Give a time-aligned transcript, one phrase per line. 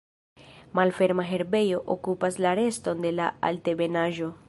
[0.79, 4.37] Malferma herbejo okupas la reston de la altebenaĵo.